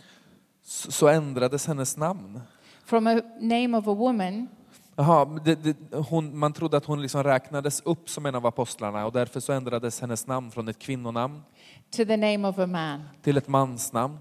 [0.65, 2.41] Så, så ändrades hennes namn.
[2.85, 4.49] from a name of a woman
[4.97, 5.77] Jaha, det, det,
[6.11, 9.53] hon, man trodde att hon liksom räknades upp som en av apostlarna och därför så
[9.53, 11.43] ändrades hennes namn från ett kvinnonamn
[11.91, 13.03] to the name of a man.
[13.23, 14.19] till ett mansnamn.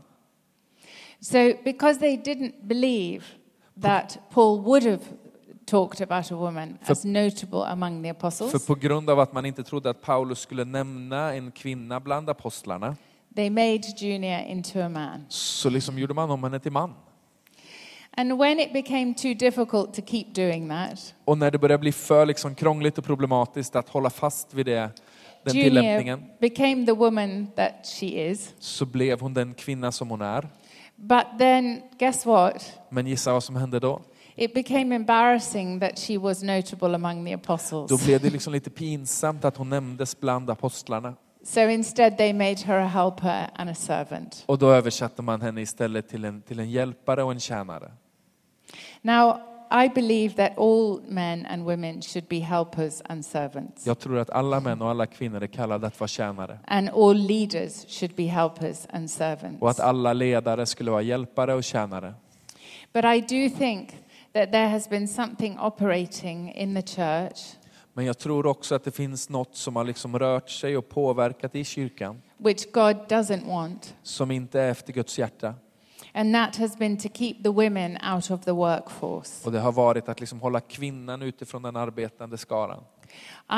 [1.20, 3.26] So, because they didn't believe
[3.82, 5.04] that Paul would have
[5.66, 9.46] talked about a woman as notable among the För apostles, på grund av att man
[9.46, 12.96] inte trodde att Paulus skulle nämna en kvinna bland apostlarna
[13.38, 15.26] they made Junia into a man.
[15.30, 16.94] så liksom gjorde man om henne till man.
[18.18, 21.92] And when it became too difficult to keep doing that, Och när det började bli
[21.92, 24.90] för liksom krångligt och problematiskt att hålla fast vid det,
[25.44, 28.54] den Junia tillämpningen became the woman that she is.
[28.60, 30.48] så blev hon den kvinna som hon är.
[30.96, 32.74] But then, guess what?
[32.90, 34.02] Men gissa vad som hände då?
[34.36, 37.90] It became embarrassing that she was notable among the apostles.
[37.90, 41.14] Då blev det liksom lite pinsamt att hon nämndes bland apostlarna.
[41.48, 44.44] So instead, they made her a helper and a servant.
[44.46, 47.92] Och då översatte man henne istället till en, till en hjälpare och en tjänare.
[49.02, 49.40] Now,
[49.72, 53.88] I believe that all men and women should be helpers and servants.
[53.88, 56.60] Jag tror att alla män och alla kvinnor är kallade att vara tjänare.
[56.68, 59.62] And all leaders should be helpers and servants.
[59.62, 62.14] Och att alla ledare skulle vara hjälpare och tjänare.
[62.94, 63.90] But I do think
[64.34, 67.40] that there has been something operating in the church
[67.98, 71.56] Men jag tror också att det finns något som har liksom rört sig och påverkat
[71.56, 73.96] i kyrkan which God doesn't want.
[74.04, 75.54] som inte är efter Guds hjärta.
[76.14, 79.46] And that has been to keep the women out of the workforce.
[79.46, 82.84] Och det har varit att liksom hålla kvinnan utifrån den arbetande skaran.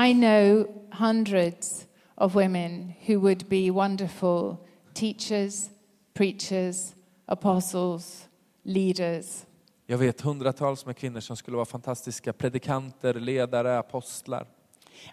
[0.08, 4.56] I know hundreds of women who would be wonderful
[4.94, 5.70] teachers,
[6.14, 6.94] preachers,
[7.26, 8.28] apostles,
[8.64, 9.46] leaders.
[9.92, 14.48] Jag vet hundratals med kvinnor som skulle vara fantastiska predikanter, ledare, apostlar.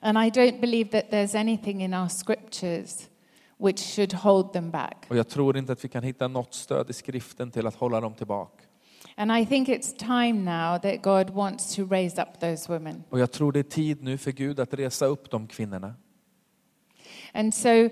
[0.01, 3.09] And I don't believe that there's anything in our scriptures
[3.59, 4.97] which should hold them back.
[5.09, 8.01] Och jag tror inte att vi kan hitta något stöd i skriften till att hålla
[8.01, 8.65] dem tillbaka.
[9.15, 13.05] And I think it's time now that God wants to raise up those women.
[13.09, 15.95] Och jag tror det är tid nu för Gud att resa upp de kvinnorna.
[17.33, 17.89] And so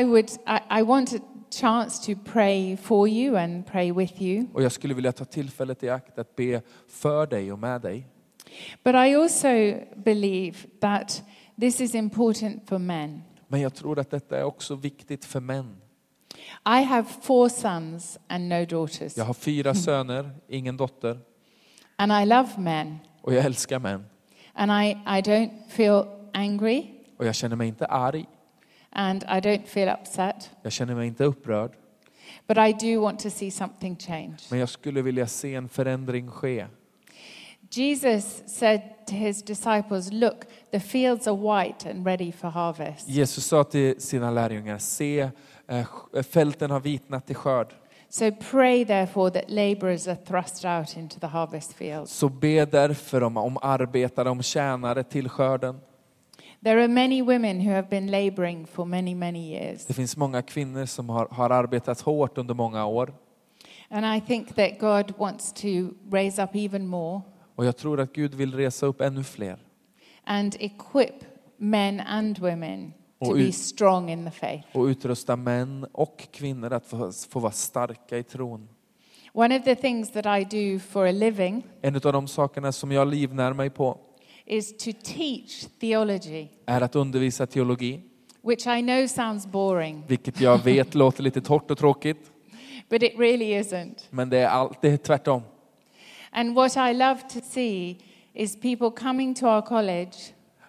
[0.00, 1.18] I would I, I want a
[1.60, 4.46] chance to pray for you and pray with you.
[4.54, 8.06] Och jag skulle vilja ta tillfället i akt att be för dig och med dig.
[8.84, 9.48] But I also
[9.96, 11.22] believe that
[11.60, 13.22] this is important for men.
[13.48, 15.76] Men jag tror att detta är också viktigt för män.
[16.68, 21.18] I have four sons and no daughters, Jag har fyra söner, ingen dotter.
[21.96, 24.04] and I love men, Och jag älskar män.
[24.54, 28.26] and I, I don't feel angry, Och jag känner mig inte arg.
[28.98, 31.70] And I don't feel upset, Jag känner mig inte upprörd.
[32.46, 34.36] but I do want to see something change.
[34.50, 36.66] Men jag skulle vilja se en förändring ske.
[37.70, 43.08] Jesus said to his disciples, Look, the fields are white and ready for harvest.
[43.08, 45.30] Jesus sa till sina lärjungar, se
[45.68, 45.86] eh,
[46.30, 47.74] fälten har vitnat till skörd.
[48.08, 52.12] So pray, therefore, that laborers are thrust out into the harvest fields.
[52.12, 55.80] Så be därför om, om arbetare, om tjänare till skörden.
[56.66, 59.86] There are many women who have been laboring for many, many years.
[59.86, 63.12] Det finns många kvinnor som har, har arbetat hårt under många år.
[63.90, 65.68] And I think that God wants to
[66.10, 67.20] raise up even more
[67.56, 69.58] Och jag tror att Gud vill resa upp ännu fler.
[70.24, 71.14] and equip
[71.56, 74.66] men and women to Och be ut- strong in the faith.
[74.72, 78.68] Och utrusta män och kvinnor att få, få vara starka i tron.
[79.32, 82.92] One of the things that I do for a living En av de sakerna som
[82.92, 83.98] jag livnär mig på
[84.46, 88.00] is to teach theology, är att undervisa teologi.
[88.42, 92.30] which I know sounds boring, Vilket jag vet låter lite torrt och tråkigt.
[92.88, 93.94] but it really isn't.
[94.10, 95.42] Men det är, allt, det är tvärtom.
[96.30, 97.96] And what I love to see
[98.34, 100.12] is people coming to our college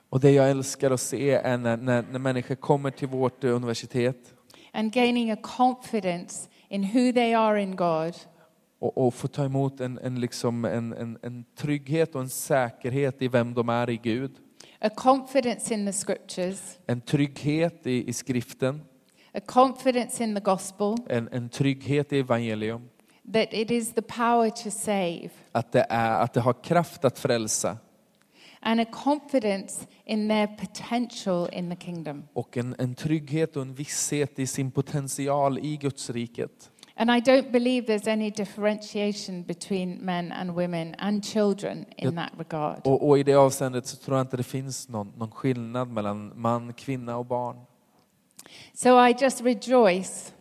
[0.09, 3.55] Och det jag älskar att se är när, när, när människor kommer till vårt eh,
[3.55, 4.33] universitet
[4.73, 8.13] and gaining a confidence in who they are in God
[8.79, 13.21] och, och får ta emot en, en, liksom en, en, en trygghet och en säkerhet
[13.21, 14.31] i vem de är i Gud.
[14.81, 18.81] a confidence in the scriptures, En trygghet i, i skriften,
[19.33, 22.89] a confidence in the gospel, en, en trygghet i evangelium.
[23.33, 27.19] that it is the power to save, Att det, är, att det har kraft att
[27.19, 27.77] frälsa
[28.61, 32.23] and a confidence in their potential in the kingdom.
[32.33, 36.71] och en, en trygghet och en visshet i sin potential i Guds riket.
[36.99, 42.31] And I don't believe there's any differentiation between men and women and children in that
[42.37, 42.81] regard.
[42.83, 46.31] Och, och i det avseendet så tror jag inte det finns någon, någon skillnad mellan
[46.35, 47.57] man, kvinna och barn.
[48.73, 50.33] So I just rejoice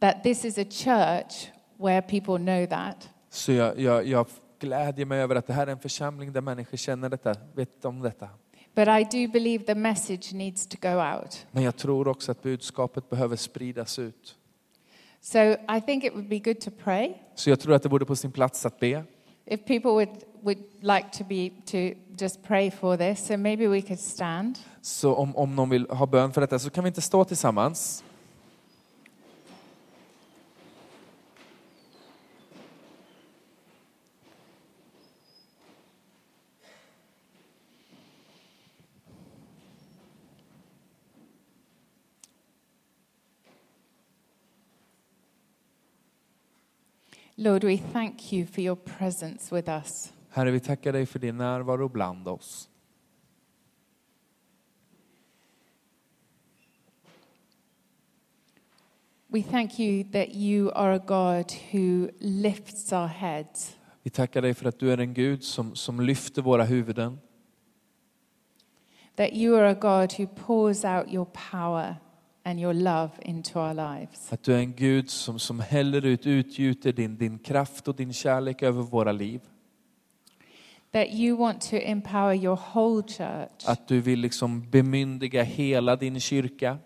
[0.00, 3.08] that this is a church where people know that.
[3.30, 4.26] Så jag, jag, jag
[4.58, 8.00] glädjer mig över att det här är en församling där människor känner detta, vet om
[8.00, 8.28] detta.
[8.74, 11.46] But I do believe the message needs to go out.
[11.50, 14.36] Men jag tror också att budskapet behöver spridas ut.
[15.26, 17.14] So I think it would be good to pray.
[17.34, 19.04] Så jag tror att det vore på sin plats att be.
[19.46, 20.08] If people would,
[20.42, 24.58] would like to be to just pray for this, so maybe we could stand.
[24.80, 28.04] Så om, om någon vill ha bön för detta så kan vi inte stå tillsammans.
[47.36, 50.12] Lord, we thank you for your presence with us.
[50.30, 52.68] Herre, vi tackar dig för din närvaro bland oss.
[59.28, 63.76] We thank you that you are a God who lifts our heads.
[64.02, 67.18] Vi tackar dig för att du är en Gud som, som lyfter våra huvuden.
[69.16, 71.96] That you are a God who pours out your power
[72.44, 74.32] and your love into our lives.
[74.32, 78.12] Att du är en Gud som, som häller ut, utgjuter din, din kraft och din
[78.12, 79.40] kärlek över våra liv.
[80.92, 86.20] That you want to empower your whole church Att du vill liksom bemyndiga hela din
[86.20, 86.78] kyrka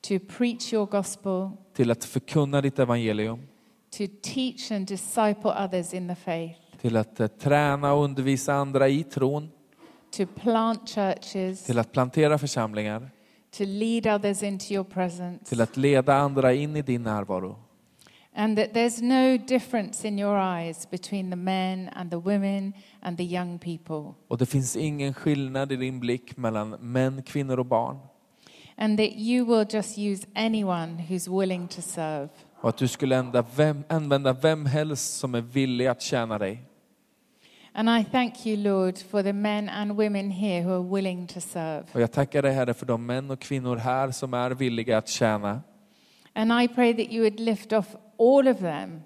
[0.00, 3.38] to preach your gospel, till att förkunna ditt evangelium.
[3.90, 8.88] to teach and disciple others in the faith, Till att eh, träna och undervisa andra
[8.88, 9.48] i tron.
[10.16, 13.10] to plant churches, Till att plantera församlingar.
[13.58, 15.44] To lead others into your presence.
[15.44, 17.58] Till att leda andra in i din närvaro.
[18.34, 23.16] And that there's no difference in your eyes between the men and the women and
[23.16, 24.14] the young people.
[24.28, 27.98] Och det finns ingen skillnad i din blick mellan män, kvinnor och barn.
[28.76, 32.28] And that you will just use anyone who's willing to serve.
[32.60, 36.62] Och att du skulle vem, använda vem helst som är villig att tjäna dig.
[37.78, 41.40] And I thank you, Lord, for the men and women here who are willing to
[41.40, 41.84] serve.
[41.92, 45.08] Och jag tackar dig Herre för de män och kvinnor här som är villiga att
[45.08, 45.60] tjäna.
[46.32, 47.86] And I pray that you would lift off
[48.18, 49.02] all of them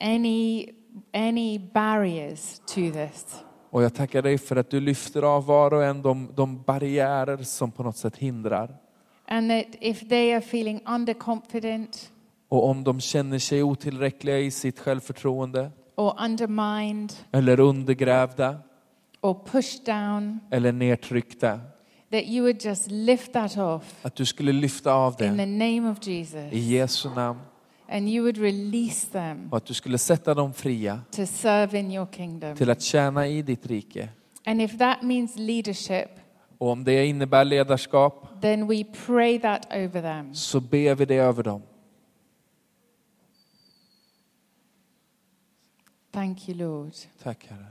[0.00, 0.68] any,
[1.12, 3.44] any barriers to this.
[3.70, 7.36] Och jag tackar dig för att du lyfter av var och en de, de barriärer
[7.36, 8.76] som på något sätt hindrar.
[9.28, 12.10] And that if they are feeling underconfident
[12.48, 18.58] Och om de känner sig otillräckliga i sitt självförtroende or undermined eller undergrävda
[19.20, 21.60] or pushed down, eller nedtryckta
[22.10, 25.46] that you would just lift that off Att du skulle lyfta av in the det
[25.46, 27.40] name of i Jesus Jesu namn.
[27.88, 31.90] and you would release them Och att du skulle sätta dem fria to serve in
[31.92, 32.56] your kingdom.
[32.56, 34.08] till att tjäna i ditt rike.
[34.46, 36.08] And if that means leadership,
[36.58, 40.34] Och om det innebär ledarskap then we pray that over them.
[40.34, 41.62] så ber vi det över dem.
[46.12, 46.92] Thank you, Lord.
[47.22, 47.66] Tack Herre.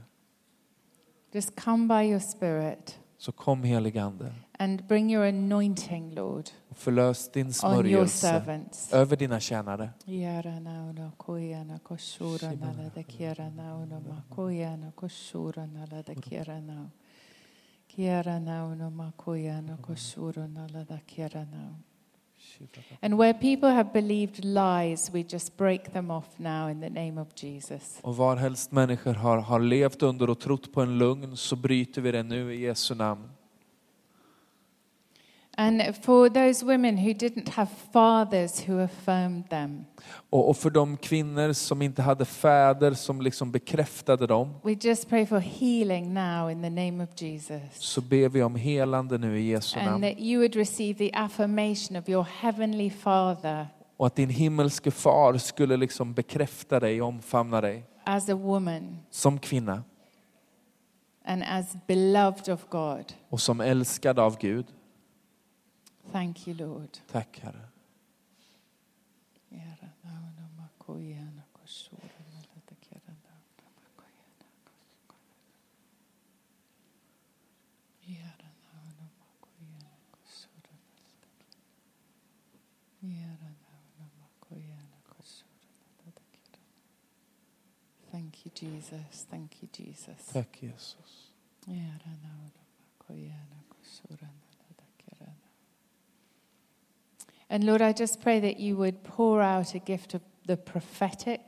[1.33, 7.31] Just come by your Spirit Så kom heligande and bring your anointing, Lord, och förlös
[7.31, 8.93] din on your smörjelse servants.
[8.93, 9.89] över dina tjänare.
[10.05, 14.01] Yara nauna koyana koshura nala da kiara nauna
[23.01, 27.21] And where people have believed lies, we just break them off now in the name
[27.21, 27.99] of Jesus.
[28.01, 32.11] Och varhelst människor har, har levt under och trott på en lugn så bryter vi
[32.11, 33.29] det nu i Jesu namn.
[35.61, 39.85] And for those women who didn't have fathers who affirmed them,
[40.29, 45.09] Och, och för de kvinnor som inte hade fäder som liksom bekräftade dem we just
[45.09, 47.61] pray for healing now in the name of Jesus.
[47.73, 50.01] så ber vi om helande nu i Jesu And namn.
[50.01, 55.37] that you would receive the affirmation of your heavenly Father Och att din himmelske far
[55.37, 59.83] skulle liksom bekräfta dig, omfamna dig as a woman som kvinna
[61.25, 63.05] and as beloved of God.
[63.29, 64.65] och som älskad av Gud.
[66.11, 66.99] Thank you, Lord.
[67.07, 67.71] Tack Herre.
[88.11, 89.25] Thank you, Jesus.
[89.31, 90.25] Thank you, Jesus.
[90.33, 90.95] Tack Jesus.
[97.53, 101.39] And Lord, I just pray that you would pour out a gift of the prophetic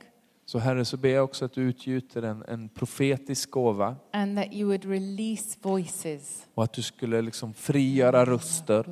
[0.46, 3.96] Så Herre så ber jag också att du utgjuter en, en profetisk gåva.
[4.12, 6.46] and that you would release voices.
[6.54, 8.84] och att du skulle liksom frigöra röster.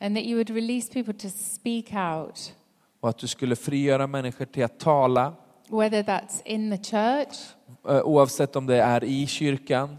[0.00, 2.54] And that you would release people to speak out,
[3.00, 5.34] och att du skulle frigöra människor till att tala.
[5.68, 7.36] Whether that's in the church
[7.84, 9.96] oavsett om det är i kyrkan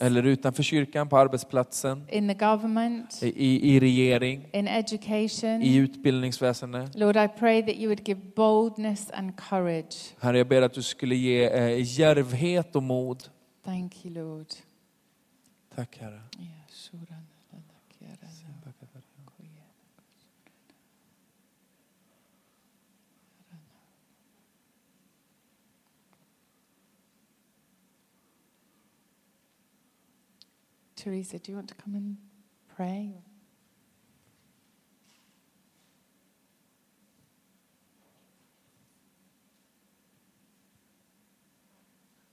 [0.00, 5.62] eller utanför kyrkan, på arbetsplatsen, in the government, i, i, regering, in education.
[5.62, 6.94] i utbildningsväsendet.
[6.94, 10.14] Lord, I pray that you would give boldness and courage.
[10.20, 13.24] Herre, jag ber att du skulle ge eh, djärvhet och mod.
[13.64, 14.46] Thank you, Lord.
[15.74, 16.20] Tack Herre.
[31.08, 32.16] Teresa, do you want to come and
[32.76, 33.22] pray?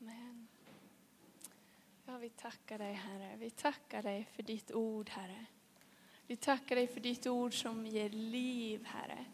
[0.01, 0.47] Amen.
[2.05, 3.35] Ja, vi tackar dig Herre.
[3.37, 5.45] Vi tackar dig för ditt ord Herre.
[6.27, 9.25] Vi tackar dig för ditt ord som ger liv Herre.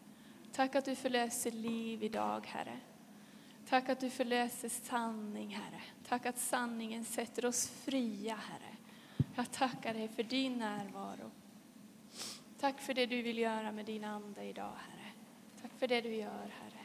[0.52, 2.80] Tack att du förlöser liv idag Herre.
[3.70, 5.82] Tack att du förlöser sanning Herre.
[6.08, 8.71] Tack att sanningen sätter oss fria Herre.
[9.36, 11.32] Jag tackar dig för din närvaro.
[12.60, 15.12] Tack för det du vill göra med din ande idag Herre.
[15.62, 16.82] Tack för det du gör Herre.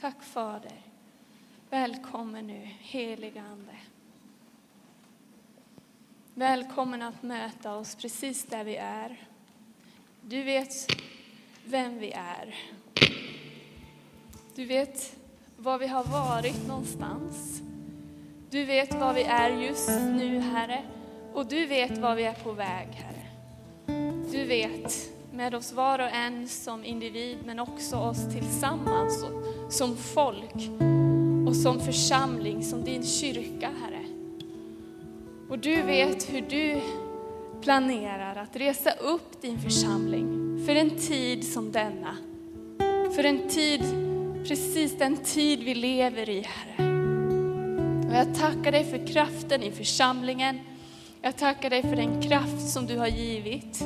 [0.00, 0.82] Tack Fader.
[1.70, 3.76] Välkommen nu, heliga Ande.
[6.34, 9.28] Välkommen att möta oss precis där vi är.
[10.22, 10.72] Du vet
[11.64, 12.54] vem vi är.
[14.54, 15.16] Du vet
[15.56, 17.62] var vi har varit någonstans.
[18.50, 20.97] Du vet var vi är just nu, Herre.
[21.34, 23.24] Och du vet var vi är på väg, Herre.
[24.32, 29.96] Du vet med oss var och en som individ, men också oss tillsammans och som
[29.96, 30.54] folk
[31.48, 34.04] och som församling, som din kyrka, Herre.
[35.48, 36.80] Och du vet hur du
[37.62, 42.16] planerar att resa upp din församling för en tid som denna.
[43.14, 43.82] För en tid,
[44.48, 46.88] precis den tid vi lever i, Herre.
[48.08, 50.60] Och jag tackar dig för kraften i församlingen.
[51.22, 53.84] Jag tackar dig för den kraft som du har givit.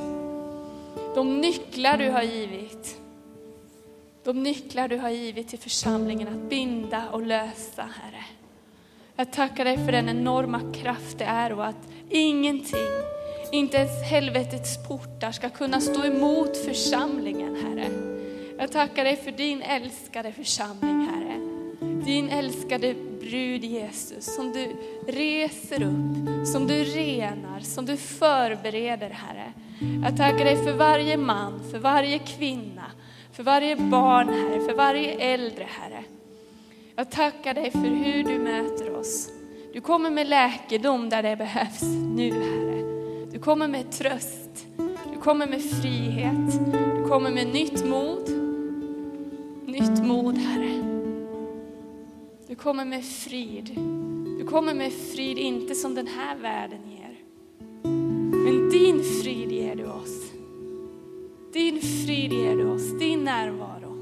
[1.14, 2.98] De nycklar du har givit.
[4.24, 8.24] De nycklar du har givit till församlingen att binda och lösa, Herre.
[9.16, 12.88] Jag tackar dig för den enorma kraft det är och att ingenting,
[13.52, 17.88] inte ens helvetets portar ska kunna stå emot församlingen, Herre.
[18.58, 21.51] Jag tackar dig för din älskade församling, Herre
[22.04, 24.76] din älskade brud Jesus som du
[25.06, 29.52] reser upp, som du renar, som du förbereder Herre.
[30.04, 32.84] Jag tackar dig för varje man, för varje kvinna,
[33.32, 36.04] för varje barn Herre, för varje äldre Herre.
[36.96, 39.30] Jag tackar dig för hur du möter oss.
[39.74, 41.82] Du kommer med läkedom där det behövs
[42.16, 42.82] nu Herre.
[43.32, 44.66] Du kommer med tröst,
[45.12, 48.30] du kommer med frihet, du kommer med nytt mod.
[49.66, 50.91] Nytt mod Herre.
[52.52, 53.70] Du kommer med frid.
[54.38, 57.18] Du kommer med frid, inte som den här världen ger.
[58.44, 60.32] Men din frid ger du oss.
[61.52, 63.96] Din frid ger du oss, din närvaro.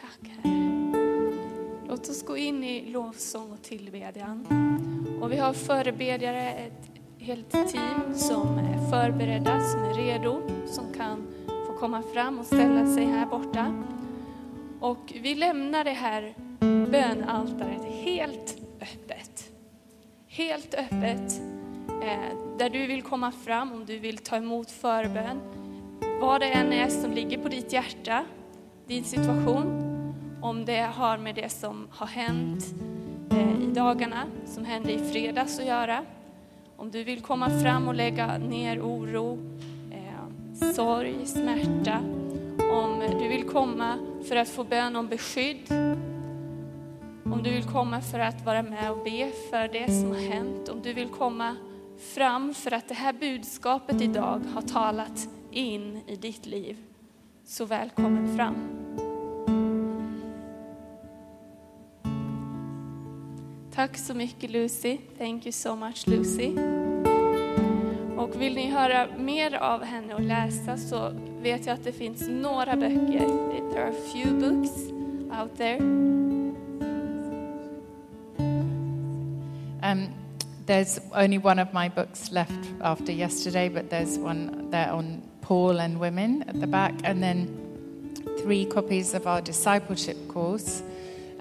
[0.00, 1.32] Tack Herre.
[1.88, 4.46] Låt oss gå in i lovsång och tillbedjan.
[5.20, 11.26] Och vi har förebedjare, ett helt team som är förberedda, som är redo, som kan
[11.76, 13.74] få komma fram och ställa sig här borta.
[14.80, 16.34] Och vi lämnar det här
[16.90, 19.50] bönaltaret helt öppet.
[20.26, 21.40] Helt öppet,
[22.02, 25.40] eh, där du vill komma fram om du vill ta emot förbön.
[26.20, 28.24] Vad det än är som ligger på ditt hjärta,
[28.86, 29.66] din situation,
[30.42, 32.64] om det har med det som har hänt
[33.30, 36.04] eh, i dagarna, som hände i fredags att göra.
[36.76, 39.38] Om du vill komma fram och lägga ner oro,
[40.74, 41.98] sorg, smärta.
[42.72, 43.98] Om du vill komma
[44.28, 45.72] för att få bön om beskydd.
[47.24, 50.68] Om du vill komma för att vara med och be för det som har hänt.
[50.68, 51.56] Om du vill komma
[52.14, 56.76] fram för att det här budskapet idag har talat in i ditt liv.
[57.44, 58.54] Så välkommen fram.
[63.74, 64.98] Tack så mycket Lucy.
[65.18, 66.52] Thank you so much Lucy.
[68.16, 71.12] Och vill ni höra mer av henne och läsa så
[71.42, 73.46] vet jag att det finns några böcker.
[73.72, 74.70] There are a few books
[75.40, 75.78] out there.
[79.82, 80.08] Um,
[80.66, 85.80] there's only one of my books left after yesterday, but there's one there on Paul
[85.80, 87.48] and women at the back, and then
[88.42, 90.82] three copies of our discipleship course,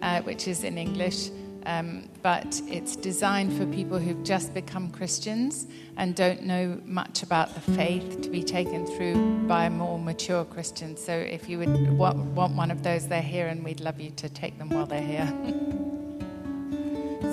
[0.02, 1.30] uh, which is in English.
[1.66, 5.66] Um, but it's designed for people who've just become Christians
[5.98, 10.46] and don't know much about the faith to be taken through by a more mature
[10.46, 10.96] Christian.
[10.96, 14.12] So if you would want, want one of those, they're here, and we'd love you
[14.12, 15.32] to take them while they're here.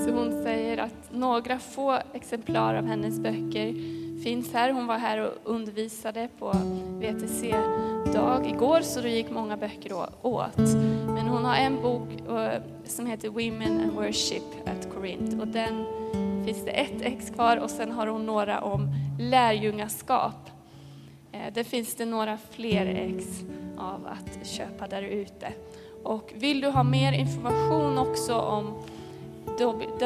[0.05, 3.75] Så hon säger att några få exemplar av hennes böcker
[4.23, 4.73] finns här.
[4.73, 6.53] Hon var här och undervisade på
[7.01, 10.59] VTC-dag igår så då gick många böcker åt.
[11.33, 15.87] Hon har en bok eh, som heter Women and Worship at Corinth och den
[16.45, 20.51] finns det ett ex kvar och sen har hon några om lärjungaskap.
[21.33, 23.25] Eh, det finns det några fler ex
[23.79, 25.53] av att köpa där ute.
[26.03, 28.83] Och vill du ha mer information också om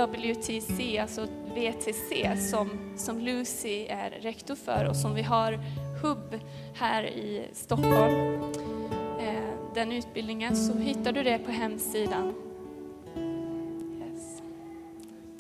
[0.06, 5.58] WTC, alltså VTC, som, som Lucy är rektor för och som vi har
[6.02, 6.40] hubb
[6.74, 8.42] här i Stockholm.
[9.76, 12.34] Den utbildningen, så hittar du det på hemsidan.
[14.00, 14.42] Yes.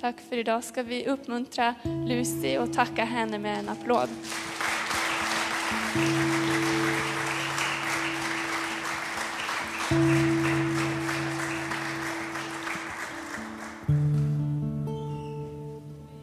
[0.00, 0.64] Tack för idag.
[0.64, 1.74] Ska vi uppmuntra
[2.06, 4.08] Lucy och tacka henne med en applåd.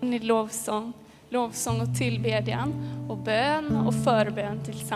[0.01, 0.93] Ni lovsång,
[1.29, 2.73] lovsång och tillbedjan
[3.09, 4.83] och bön och förbön tillsammans.